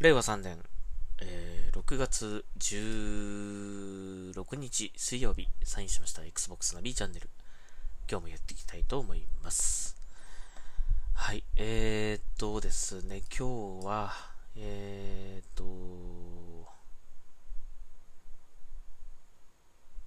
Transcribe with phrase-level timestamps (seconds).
[0.00, 0.58] 令和3年、
[1.20, 7.28] えー、6月16日水曜日、サインしました Xbox の B チャンネル。
[8.08, 9.96] 今日もやっていきたいと思います。
[11.14, 14.12] はい、えー、っとですね、今日は、
[14.54, 15.64] えー、っと、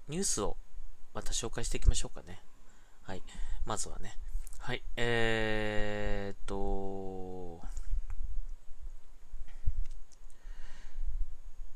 [0.07, 0.55] ニュースを
[1.13, 2.39] また紹介していきましょうかね。
[3.03, 3.21] はい、
[3.65, 4.17] まずはね。
[4.57, 6.80] はい、えー、っと、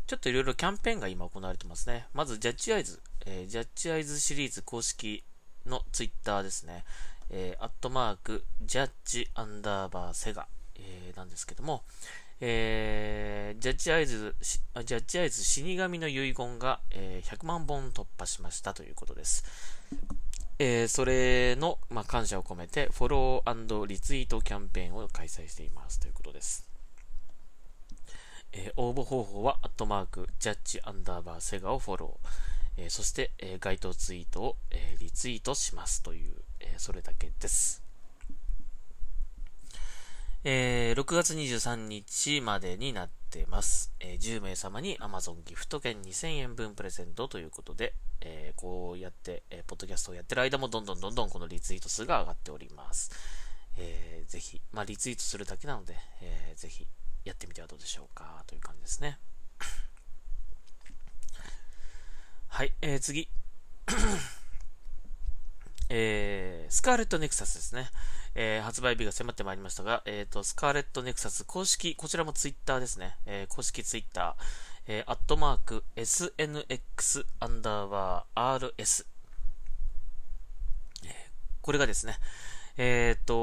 [0.07, 2.05] ちょっといろいろキャンペーンが今行われてますね。
[2.13, 5.23] まず、ジャッジアイズ、えー、ジャッジアイズシリーズ公式
[5.65, 6.85] のツイッターですね。
[7.31, 11.83] えー、アットマーク、ジャッジアンダーバーセガ、えー、なんですけども、
[12.39, 19.43] えー、ジャッジアイズ、ジャッジアイズ死神の遺言が、えー、100万本突破しましたということです。
[20.59, 26.74] えー、それの、まあ、感謝を込めて、フォローリツイートキャンペーンを開催していますということです。
[28.57, 32.29] えー、応募方法は、アットマーク、ジャッジアンダーバーセガをフォロー。
[32.77, 37.83] えー、そして、えー、該当ツイートを、えリツイートしますという、えそれだけです。
[40.45, 43.91] え6月23日までになってます。
[43.99, 53.11] え10名様に Amazon ギフト券2000円分プレゼントということで、えこうやって、えポッドキャストをやってる間もどんどんどんどんこのリツイート数が上がっております。
[53.77, 56.87] えー、ぜひ、まあ、リツイートするだけなので、えー、ぜひ、
[57.25, 59.19] やってみてはどうでしょうかという感じですね。
[62.47, 63.27] はい、えー、次。
[65.89, 67.89] えー、スカーレットネクサスですね。
[68.35, 73.17] えー、発売日が迫ってまいりましたが、えっ、ー、と、スカーレットネクサス公式、こちらもツイッターですね。
[73.25, 74.35] えー、公式ツイッター、
[74.87, 79.05] えー、アットマーク、snx アンダーバー rs。
[81.61, 82.19] これがですね、
[82.77, 83.33] えっ、ー、と、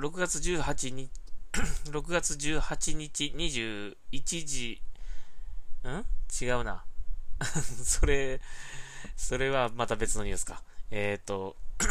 [0.00, 1.10] 6月18日、
[1.90, 4.82] 6月18日21時、
[5.84, 6.04] ん？
[6.40, 6.84] 違うな。
[7.84, 8.40] それ、
[9.16, 10.62] それはまた別のニュースか。
[10.90, 11.56] えっ、ー、と、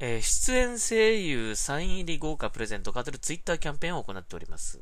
[0.00, 4.78] えー、出演声優サイン入り豪華プレゼントが当たるツイッターキャンペーンを行っております。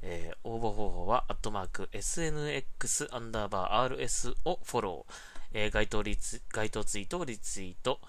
[0.00, 5.14] えー、応募方法は、アットマーク、snx アンダーバー rs をフォロー。
[5.56, 8.00] えー、該当リツ、該当ツイートをリツイート。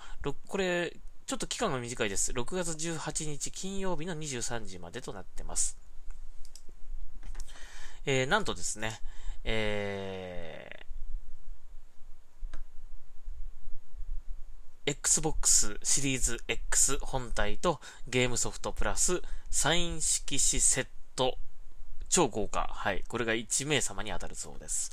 [0.47, 2.31] これ、ちょっと期間が短いです。
[2.31, 5.75] 6月18日金曜日の23時までとなってます。
[8.05, 8.99] えー、なんとですね、
[9.43, 21.39] えー、Xbox シリーズ X 本体とゲームソフトプラスサイン色紙セット
[22.07, 22.69] 超豪華。
[22.71, 23.03] はい。
[23.07, 24.91] これが1名様に当たるそうです。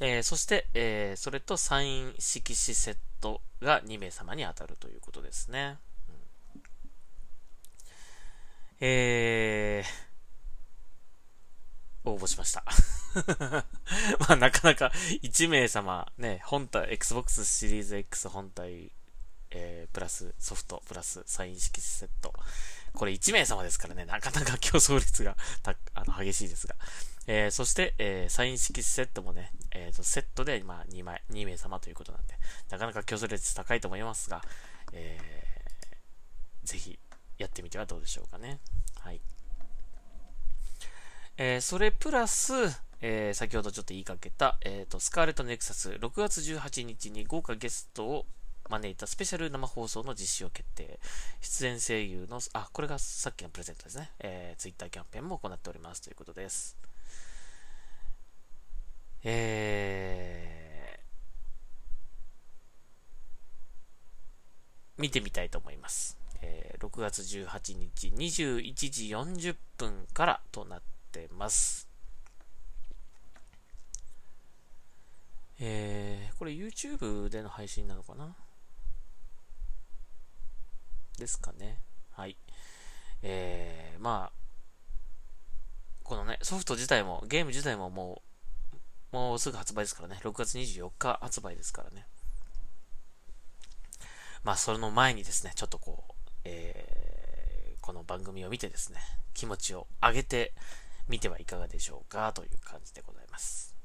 [0.00, 5.78] えー、そして、えー、それとサイン色紙セットが2名様に当たるということですね。
[6.08, 6.64] うん、
[8.80, 12.64] えー、応募しました。
[14.18, 18.90] まあ、なかなか1名様、ね、本体、Xbox シリーズ X 本体、
[19.50, 22.34] えー、プラスソフト、プラスサイン色紙セット。
[22.92, 26.76] これ1名様ですからね、なかなか競争率がたあの激しいですが。
[27.26, 32.34] えー、そして、えー、サイン色セットもね、えーと、セットで、まあ、2枚、2名様ということなんで、
[32.70, 34.42] なかなか競争率高いと思いますが、
[34.92, 36.98] えー、ぜひ
[37.38, 38.60] やってみてはどうでしょうかね。
[39.00, 39.20] はい。
[41.36, 42.52] えー、それプラス、
[43.00, 48.26] えー、先ほどちょっと言いかけた、えーと、スカーレットネクサス6月18日に豪華ゲストを
[48.70, 50.98] 招いたスペシャル生放送の実施を決定。
[51.40, 54.10] 出演声優の、あ、これがさっきのプレゼントですね。
[54.20, 56.76] えー、ツイッターキャンペーンも行っておりますということです。
[59.24, 66.18] えー、見てみたいと思います。
[66.42, 69.08] えー、6月18日21時
[69.50, 71.88] 40分からとなってます。
[75.58, 78.36] えー、これ YouTube での配信なのかな？
[81.18, 81.80] ですかね。
[82.12, 82.36] はい。
[83.22, 84.32] えー、まあ、
[86.02, 88.33] このね、ソフト自体も、ゲーム自体ももう、
[89.14, 90.18] もうすぐ発売ですからね。
[90.24, 92.04] 6月24日発売ですからね。
[94.42, 96.12] まあ、それの前にですね、ちょっとこう、
[96.44, 98.98] えー、この番組を見てですね、
[99.32, 100.52] 気持ちを上げて
[101.06, 103.76] みてはいかがでしょうかという感じでございます。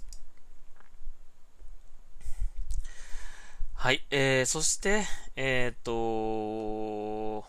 [3.76, 5.06] はい、えー、そして、
[5.36, 7.48] えっ、ー、と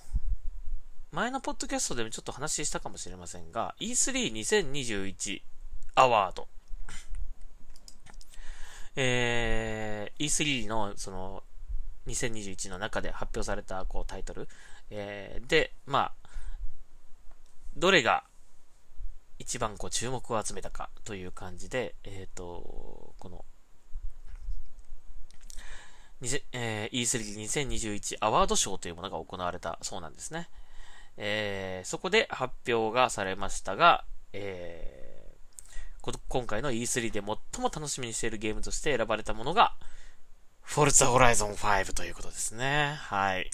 [1.13, 5.41] 前のポッドキャストでもちょっと話したかもしれませんが、E32021
[5.95, 6.47] アワード
[8.97, 11.43] えー、E3 のその
[12.07, 14.49] 2021の中で発表されたこうタイトル、
[14.91, 16.29] えー、で、まあ、
[17.77, 18.25] どれが
[19.39, 23.45] 一番こう注目を集めたかという感じで、えっ、ー、と、この、
[26.53, 30.51] えー、E32021 アワード賞というものが行われたそうなんですね。
[31.17, 34.05] えー、そこで発表がされましたが、
[34.35, 35.10] えー、
[36.29, 39.75] 今回の E3 で最も楽しみにしているゲームとして選ばれたものが、
[40.63, 42.95] フォルツァホライゾン5ということですね。
[42.99, 43.51] はい。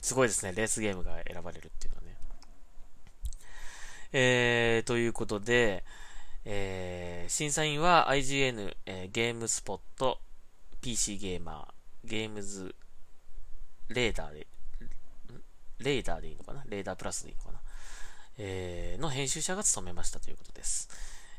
[0.00, 0.52] すごいですね。
[0.54, 2.16] レースゲームが選ばれるっていうのはね。
[4.12, 5.84] えー、ということで、
[6.44, 10.20] えー、審査員は IGN、えー、ゲームスポット、
[10.80, 12.74] PC ゲーマー、ゲームズ、
[13.88, 14.46] レーダーで、
[15.78, 16.64] レーダーでいいのかな？
[16.66, 17.60] レーダープラスでいいのかな？
[18.38, 20.88] えー、の編集者が務めましたということです。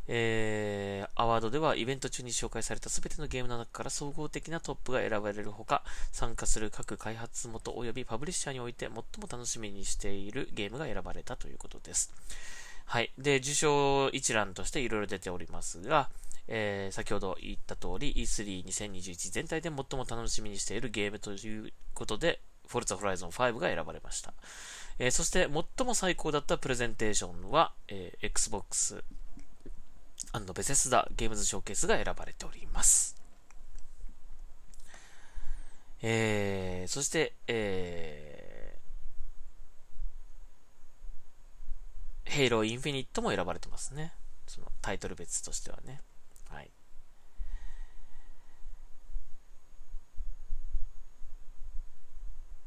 [0.07, 12.13] えー、アワードではイベント中に紹介された全てのゲームの中から総合的なトップが選ばれるほか、参加する各開発元及びパブリッシャーにおいて最も楽しみにしているゲームが選ばれたということです。
[12.85, 13.11] はい。
[13.17, 16.09] で、受賞一覧としていろいろ出ておりますが、
[16.47, 24.33] えー、先ほど言った通り E32021 全体で最も楽しみにしているゲームということで、フォルツァホライゾン5が選ばれました。
[24.99, 29.03] えー、そして最も最高だったプレゼンテーションは、えー、Xbox
[30.53, 33.15] ベセスダゲームズショーケースが選ばれております。
[36.01, 44.13] えー、そして、えー、ヘイローインフィニットも選ばれてますね。
[44.47, 46.01] そのタイトル別としてはね。
[46.49, 46.69] はい。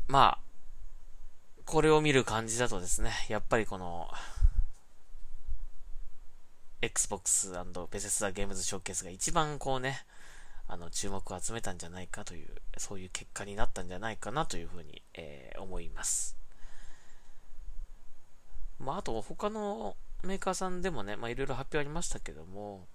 [0.09, 0.49] まあ、
[1.65, 4.09] これを見る感じだとですね、やっぱりこの、
[6.81, 7.53] Xbox&
[7.91, 10.05] ベセスダゲームズショーケースが一番こうね、
[10.67, 16.37] あの、注目を集めたんじゃないかという、そういう結果になったんじゃないかなというふうに、えー、思います。
[18.79, 22.87] まあ、あと他のメーカーさんでもね、まあいろいろ発表ありましたけども、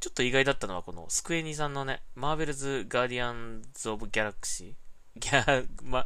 [0.00, 6.04] ちょっと意外だったのはこのスクエニさんのね、マーベルズ・ガーディアンズ・オブ・ギャラクシーギャ、ま、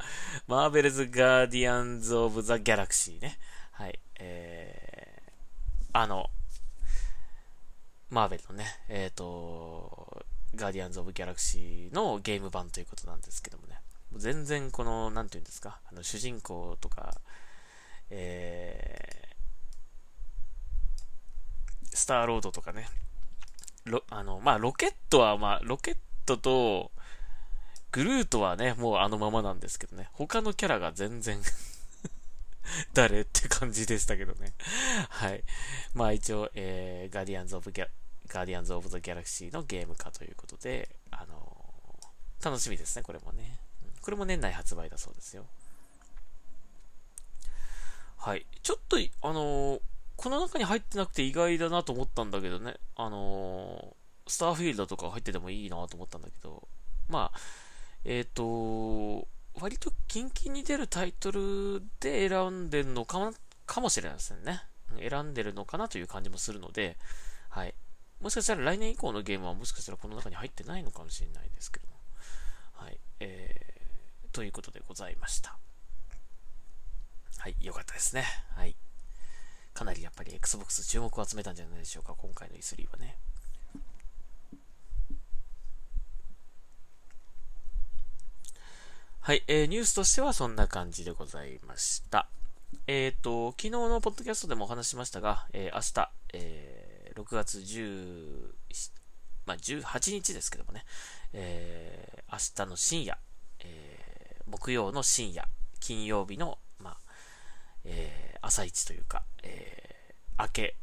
[0.49, 3.39] マーベルズ・ガーディアンズ・オブ・ザ・ギャラクシーね。
[3.73, 3.99] はい。
[4.17, 5.06] えー、
[5.99, 6.29] あの、
[8.11, 13.81] マーベルのね、えっ、ー、と、ガーディアンズ・オブ・ギャラクシーのゲーム版ということなんですけどもね。
[14.15, 17.15] 全然この、なんていうんですか、あの、主人公とか、
[18.11, 22.87] えー、スターロードとかね、
[23.87, 25.97] ロ、あの、まあ、ロケットは、まあ、ロケッ
[26.27, 26.91] トと、
[27.93, 31.41] グルートはね、もうあのままなんですけどね、他のキャラが全然
[32.95, 34.53] 誰って感じでしたけどね。
[35.09, 35.45] はい。
[35.95, 37.89] まあ一応、えー、ガーディアンズ・オブ・ギャ、
[38.29, 43.59] ガーディアンズ・オブ・ザ・ギャラクシーのゲーム化ということで、あのー、楽しみですね、これもね。
[44.03, 45.47] これも年内発売だそうですよ。
[48.17, 48.47] はい。
[48.63, 49.81] ちょっと、あのー、
[50.17, 52.77] この中に入ってなくて意外だなと思ったんだけどね。
[52.97, 56.67] あのー、スターフィールドとか入っててもいいなと思ったんだけど、
[57.09, 57.39] まあ、
[58.05, 59.29] えっ、と、
[59.61, 63.33] 割とキンキンに出るタイトルで選んでるのか
[63.65, 64.63] かもしれないですね。
[64.99, 66.97] 選んでるのかなという感じもするので、
[67.49, 67.75] はい。
[68.21, 71.95] もしかしたら来年以降のゲームはもしかしたらこの中に入ってないのかもしれないですけども。
[72.75, 72.99] はい。
[73.21, 75.57] えー、ということでございました。
[77.39, 78.25] はい、よかったですね。
[78.55, 78.77] はい。
[79.73, 83.17] かなりやっぱり Xbox 注目を集めたんじゃないでしょうか、今回の E3 はね。
[89.27, 92.29] はい、えー、ニュースとしてはそんな感じでございました。
[92.87, 98.53] えっ、ー、と、昨日のポッドキャストでもお話しましたが、えー、明日、えー、6月10、
[99.45, 100.85] まあ、18日ですけどもね、
[101.33, 103.19] えー、明日の深夜、
[103.65, 105.49] えー、木曜の深夜、
[105.81, 106.97] 金曜日の、まあ、
[107.85, 110.77] えー、朝一というか、えー、明け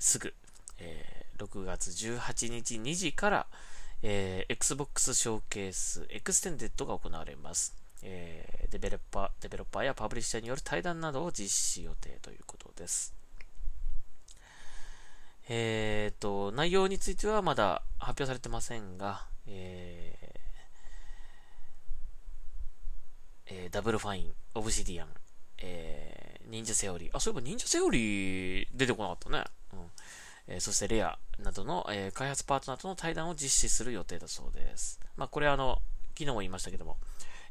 [0.00, 0.34] すぐ、
[0.80, 3.46] えー、6月18日2時から、
[4.02, 7.83] えー、Xbox ショーケースエクステンデッドが行われます。
[8.06, 13.14] えー、デベロッパー、デベロッパーやパブリッシャーによる対談などを実施予定ということです。
[15.48, 25.08] えっ、ー、と、内容についてはまだ発表されてませんが、えー、えー、 Double Fine、 Obsidian、
[25.58, 27.10] えー、 Ninja Theory。
[27.12, 29.44] あ、そういえば Ninja Theory 出てこなかったね。
[29.72, 29.90] うん。
[30.46, 35.00] えー、そして Rare などの、えー、開発パートナーとの対談を実施する予定だそうです。
[35.16, 35.80] まあ、これあの、
[36.18, 36.98] 昨日も言いましたけども、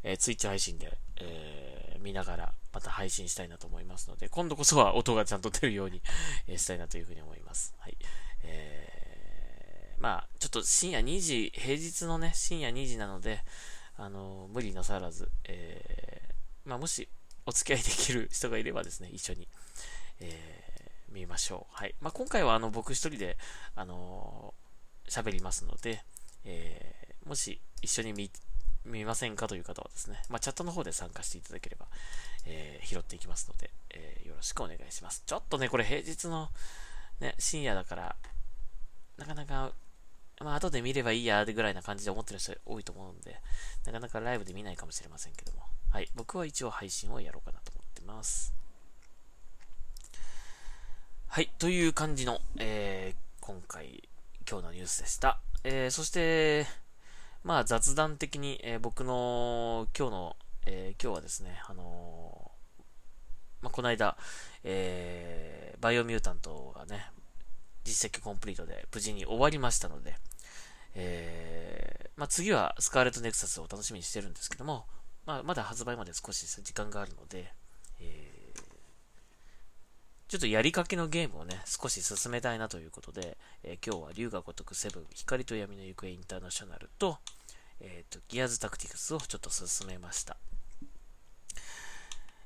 [0.03, 6.01] えー、 Twitch 配信で、えー、見ながらまた配信したいなと思いますので、今度こそは音がちゃんと出るように
[6.47, 7.73] えしたいなというふうに思います。
[7.77, 7.97] はい。
[8.43, 13.43] えー、まあ、ちょっと深夜2時、平日のね、深夜2時なので、
[13.95, 17.07] あの無理なさらず、えー、まあ、もし
[17.45, 19.47] お付き合いできる人がいればですね、一緒に、
[20.19, 21.75] えー、みましょう。
[21.75, 21.95] はい。
[22.01, 23.37] まあ、今回はあの僕一人で、
[23.75, 24.53] あの
[25.07, 26.03] 喋りますので、
[26.45, 28.31] えー、もし一緒に見、
[28.85, 31.87] 見ませんかという方はですね、まあ、チャットの方で参加していただければ、
[32.45, 35.23] えー、拾っていきますので、えー、よろしくお願いします。
[35.25, 36.49] ちょっとね、これ平日の、
[37.19, 38.15] ね、深夜だから、
[39.17, 39.71] なかなか、
[40.41, 43.39] まあ、後で見ればいいや、ぐらいな感じで思ってる人多いと思うんで、
[43.85, 48.53] なかなかライブで見ないかもしれませんけども、はい、僕は一応配信をやろうかなと思ってます。
[51.27, 54.07] はい、という感じの、えー、今回、
[54.49, 55.39] 今日のニュースでした。
[55.63, 56.67] えー、そして、
[57.43, 60.35] まあ雑談的に、えー、僕の今日の、
[60.65, 62.51] えー、今日はですね、あの
[63.61, 64.17] まあ、この間、
[64.63, 67.11] えバイオミュータントがね、
[67.83, 70.15] 実績コンプリートで無事に終わりましたので、
[70.95, 74.85] えまあ、次はスカーレットネクサスを楽しみにしてるんですけども、
[75.25, 77.53] まあ、まだ発売まで少し時間があるので、
[80.33, 87.19] ちょっとやりかけのゲームをね、少し進めたいなということで、えー、今日は龍が如くセブン、光と闇の行方インターナショナルと、
[87.79, 90.35] えっ、ー、と、ギアズタクティクスをちょっと進めました。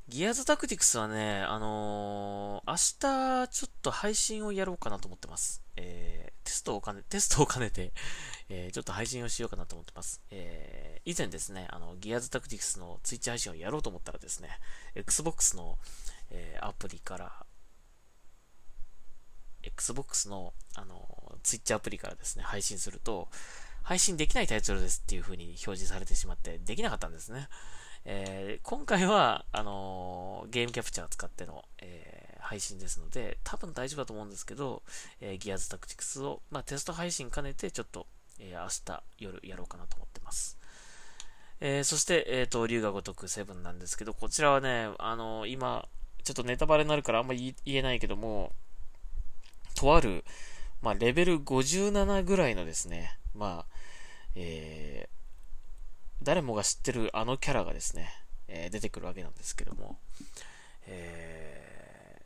[0.10, 5.63] ギアズタクティクスはね、あのー、明日ちょっと配信をやろうかなと思ってます。
[5.77, 7.94] えー、テストを兼ね、テストを兼ねて、
[8.50, 10.22] えー、ちょっと配信をしようかなと思ってます。
[10.32, 14.50] えー、以前ですね、あの、ギアズタクティクスのツイッチ配信をやろうと思ったらですね、
[14.94, 15.77] Xbox の、
[16.32, 17.46] えー、アプリから、
[19.64, 23.30] Xbox の、あの、Twitch アプリからですね、配信すると、
[23.84, 27.48] 配信できないタイトルですっていう風に表示されてしまって、できなかったんですね。
[28.06, 34.82] えー、今回は、あのー、ゲームキャプチャー使っての、えー、配信ですので、多分大丈夫だと思うんですけど、
[35.20, 38.08] えー、ギアズタクティクスを、まあ、テスト配信兼ねて、ちょっと、
[38.40, 40.58] えー、明日夜やろうかなと思ってます。
[41.60, 45.88] えー、そして、えっ、ー、と、竜が如く7なんですけど、こちらはね、あの、今、
[46.24, 48.54] ちょっとネタバレになるからあんまり言えないけども、
[49.78, 50.26] とある、
[50.82, 53.74] まあ、レベル57ぐらいのですね、まあ、
[54.36, 58.10] えー、誰もが知ってるあのキャラがですね、
[58.48, 60.00] えー、出てくるわけなんですけども、
[60.88, 62.22] え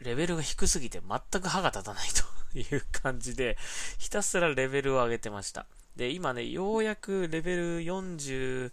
[0.00, 2.08] ー、レベルが低すぎて全く歯が立たない
[2.52, 3.58] という感じで、
[3.98, 5.66] ひたすらレベルを上げてました。
[5.96, 8.70] で、今ね、ようやくレベル48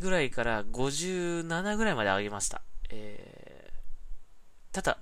[0.00, 2.62] ぐらいから57ぐらいまで上げました。
[2.90, 4.98] えー、ただ、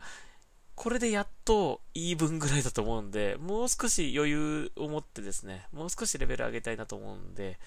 [0.80, 7.58] これでやっとイーブンぐらいだと思うんで、もう少し余裕を持ってですね、もう少しレベル上げたいなと思うんで、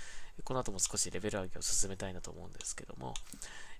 [0.43, 3.13] この後も少しレベル上げを進めたいなと思うんですけども、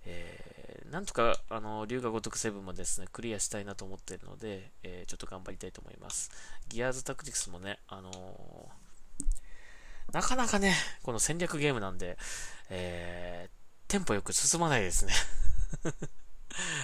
[0.05, 6.29] えー、なんとか、あの、龍が如く7もですね、クリアしたいなと思っているので、えー、ちょっと頑張りたいと思います。
[6.69, 12.19] ギアーズタクティクスもね、あのー、なかなかね、この戦略ゲームなんで、
[12.69, 15.13] えー、テンポよく進まないですね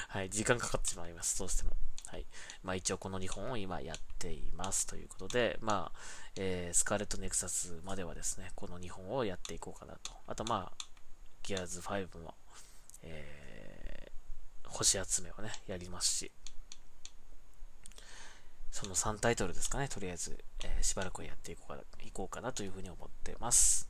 [0.09, 1.73] はい、時間かかってしまいます、どうしても。
[2.11, 2.25] はい。
[2.63, 5.99] まあ一応この2本を今やっていますということで、まあ、
[6.35, 10.11] えー、スカーレットネクサスまではですね、この2本をやっていこうかなと。
[10.25, 10.85] あとまあ、
[11.43, 12.33] ギアーズ5も、
[13.03, 16.31] えー、星集めをね、やりますし、
[18.71, 23.87] その3タイトルですかね、とりあえず、えー、しばらくやっていこうかいこうかなというふうに思ってます。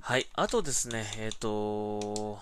[0.00, 0.26] はい。
[0.34, 2.40] あとですね、えっ、ー、と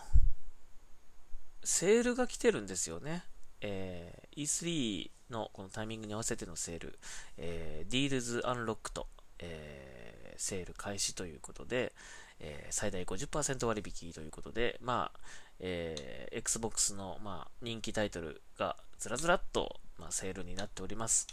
[1.63, 3.25] セールが来てるんですよね。
[3.61, 6.99] えー、E3 のこのタイミングに合わせてのセール、
[7.37, 9.05] えー、Deals Unlocked、
[9.39, 11.93] えー、セール開始ということで、
[12.41, 15.21] えー、最大50%割引ということで、まあ、
[15.61, 21.27] えー、Xbox の、まあ、人気タイトルがずらずらっと、まあ、セールになっております。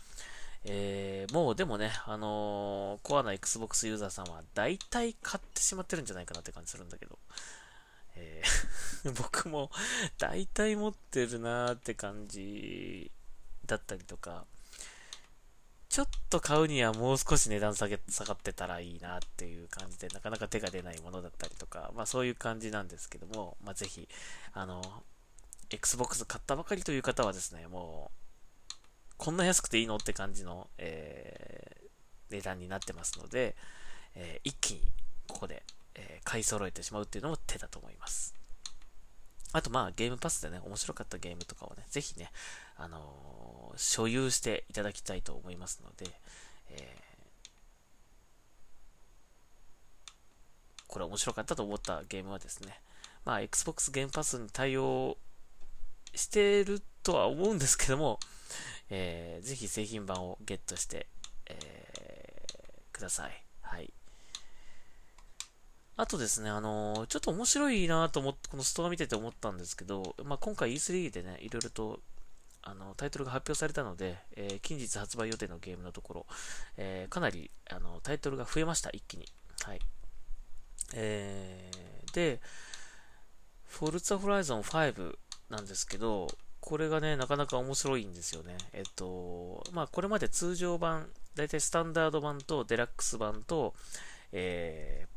[0.66, 7.18] えー、もうでもね、あのー、コアな Xbox ユーザーさんは大体買ってしまってるんじゃないかなって感じするんだけど、
[8.18, 8.78] えー
[9.18, 9.72] 僕も
[10.18, 13.12] 大体持ってるなーって感じ
[13.66, 14.46] だったりとか、
[15.90, 24.08] ちょっと買うにはもう少し値段下げ下がってたらいいなっていう感じで、なかなか手が出ないものだったりとか、まあそういう感じなんですけども、まあぜひ、
[24.54, 25.04] あの、
[25.70, 28.12] Xbox 買ったばかりという方はですね、も
[28.70, 28.74] う、
[29.18, 33.56] こんな安くていいのって感じの、えー、値段になってますので、
[34.14, 34.82] えー、一気に
[35.28, 35.64] ここで
[35.98, 38.36] えー、買い揃えてしまうっていうのも手だと思います。
[39.54, 42.32] あとまあゲームパスでね、面白かったゲームとかをね、ぜひね、
[42.76, 46.12] あのー、所有していただきたいと思いますので、
[46.70, 47.50] えー、
[50.88, 52.82] これ面白かったと思ったゲームはですね、
[53.26, 55.18] まあ Xbox ゲームパスに対応
[56.14, 58.20] してるとは思うんですけども、
[58.90, 61.08] えー、ぜひ製品版をゲットして、
[61.48, 63.26] えー、ください。
[63.26, 63.47] はい。
[65.98, 72.00] あとですね、あのー、ちょっと面白いなと思って、このストア見てて思ったんですけど、まあ、今回 E3 でね、いろいろと
[72.62, 76.26] あのタイトルが発表されたので、えー、近日発売予定のゲームのところ、
[76.78, 79.26] えー、かなりあのタイトルが増えました、一気に。
[79.64, 79.80] はい。
[80.94, 82.42] えー、で、
[83.66, 85.16] フォルツァホライゾン5
[85.50, 86.28] なんですけど、
[86.60, 88.58] これがね、なかなか面白いんですよね。
[88.74, 93.74] えっと、まあ、これまで通常版、だいたいスタンダード版とデラックス版と、
[94.32, 95.17] えー、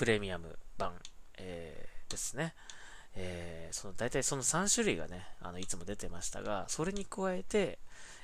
[0.00, 0.94] プレミアム版、
[1.36, 2.54] えー、ですね。
[3.16, 7.78] えー、その大体その3種類がね、あのいつも出てましたが、それに加えて、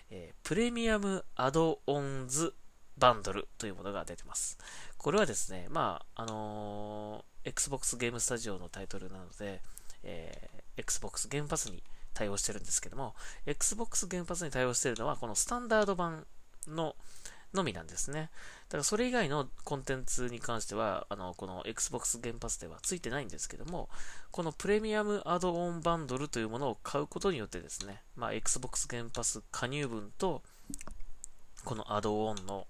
[0.08, 2.54] えー、プレミアムアドオンズ
[2.96, 4.56] バンドルというものが出てます。
[4.96, 9.60] これはですね、まあ、あのー、Xbox ゲームスタジオのタイトルなので、
[10.02, 11.82] えー、Xbox ゲームパスに
[12.14, 13.14] 対応してるんですけども、
[13.44, 16.26] Xbox ゲームパスに対応してるのは、このスタンダード版
[16.68, 16.96] の、
[17.52, 18.30] のみなんですね。
[18.68, 23.88] だからそれ以外のコンテンツに関しては、あの、この Xbox 原発ではついてないんですけども、
[24.32, 30.42] このプレミアムアドオンバンドルというものを買うことによってですね、まあ、Xbox 原発加入分と、
[31.64, 32.66] このアドオンの、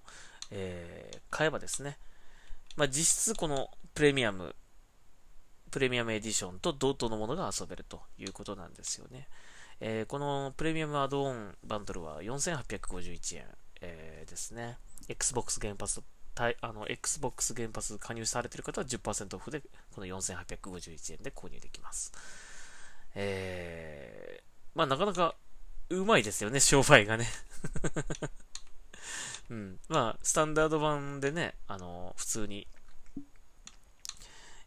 [0.51, 1.97] えー、買えばですね、
[2.77, 4.55] まあ、実質このプレミアム、
[5.71, 9.29] プレミアムエディションと同等のものが遊べるということなんですよね。
[9.81, 13.47] えー、このプレミアムアドオンバンドルは4851円。
[13.81, 14.79] えー、ですね、
[15.09, 16.03] Xbox 原発
[16.39, 19.63] あの、Xbox 原発加入されている方は10%オフで、
[19.95, 22.13] この4851円で購入できます。
[23.15, 24.43] えー、
[24.75, 25.35] まあなかなか
[25.89, 27.27] うまいですよね、商売がね
[29.49, 29.81] うん。
[29.89, 32.67] まあ、スタンダード版でね、あの、普通に、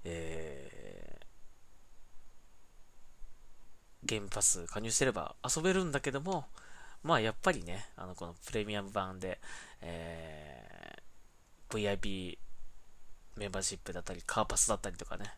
[0.06, 1.26] えー、
[4.04, 6.48] ゲームパス加入してれば遊べるんだけども、
[7.04, 9.40] まあやっぱりね、あのこのプレミアム版で、
[9.82, 12.38] えー、VIP
[13.38, 15.34] メンバーシップだったり、カーパスだったりとかね、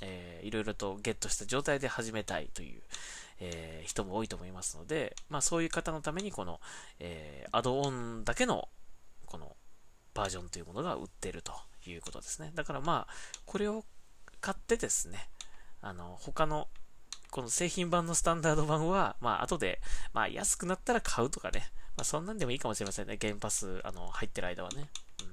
[0.00, 2.82] えー、いろいろとゲットした状態で始めたいという、
[3.40, 6.60] えー、人も多いと思いますので、まあそういう方のためにこの、
[7.00, 8.68] えー、アドオンだけの
[9.26, 9.56] この
[10.14, 11.52] バージョンというものが売ってると
[11.86, 12.52] いうことですね。
[12.54, 13.14] だからまあ、
[13.44, 13.84] これを
[14.40, 15.28] 買ってですね、
[15.82, 16.68] あの、他の
[17.34, 19.80] この製品版のスタンダード版は、まあ、後で、
[20.12, 21.64] まあ、安くなったら買うとかね。
[21.96, 23.16] まあ、そんなんでもいいかもしれませんね。
[23.16, 24.88] ゲームパス、あの、入ってる間はね。
[25.20, 25.24] う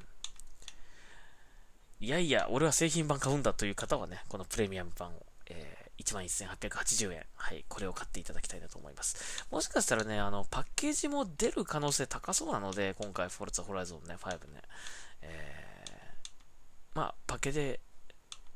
[2.04, 2.06] ん。
[2.08, 7.24] いやいや、俺は製品版買うんだという方はね、このプレミアム版を、えー、11,880円。
[7.36, 7.64] はい。
[7.68, 9.46] これを買っていただきたいなと思います。
[9.52, 14.64] もしかしたらね、あの、パッケージも出る可能性高そうなので、今回、フォルツァホライゾンね、5ね。
[15.22, 17.80] えー、まあ、パケで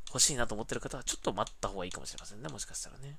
[0.08, 2.50] 欲しいなと思ってる方は、ちょっと待った方がいいかもしれませんね。
[2.50, 3.16] もしかしたらね。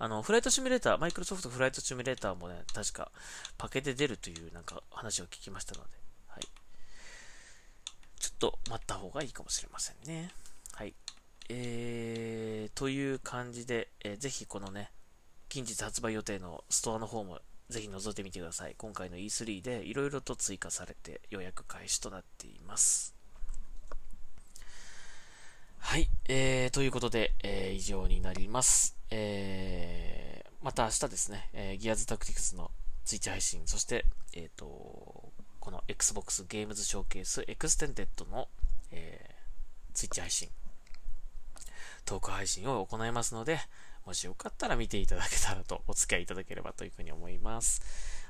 [0.00, 3.10] あの、フライトシミュレーター、マイクロソフトフライトシミュレーターもね、確か
[3.56, 5.88] パケで出るというなんか話を聞きましたので、
[6.28, 6.42] はい。
[8.20, 10.30] ちょっと待った方がいいかもしれませんね。
[10.74, 10.94] はい。
[11.48, 14.90] えー、という感じで、えー、ぜひこのね、
[15.48, 18.74] 近日発売予定のストアの方もぜひ覗いてみてください。
[18.78, 23.17] 今回の E3 でいろいろと追加されて予約開始となっています。
[25.78, 26.10] はい。
[26.28, 28.96] えー、ということで、えー、以上になります。
[29.10, 32.70] えー、また明日ですね、えー、ギアズタクティクスの
[33.04, 38.48] ツイッチ配信、そして、えっ、ー、と、この Xbox ゲームズショーケースエクステンデッドの、
[38.90, 40.50] えー、ツイッチ配信、
[42.04, 43.58] トーク配信を行いますので、
[44.04, 47.80] もしよかったら見ていただけたらと、お付き合いいただければというふうに思います。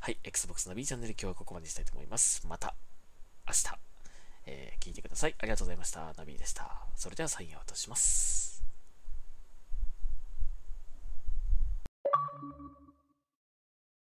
[0.01, 2.47] はい、Xbox の B チャンネル今日はここまでにしたいと思います。
[2.47, 2.75] また
[3.49, 3.88] 明日、
[4.49, 5.35] えー、聞いてください。
[5.39, 6.13] ありがとうございました。
[6.17, 6.87] ナビでした。
[6.97, 8.58] それではサインアウトします。